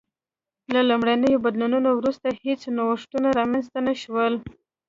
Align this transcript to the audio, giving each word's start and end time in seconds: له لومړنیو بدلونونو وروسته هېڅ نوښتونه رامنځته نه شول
له 0.73 0.81
لومړنیو 0.89 1.43
بدلونونو 1.45 1.89
وروسته 1.93 2.27
هېڅ 2.43 2.61
نوښتونه 2.77 3.27
رامنځته 3.39 3.79
نه 3.87 3.93
شول 4.01 4.33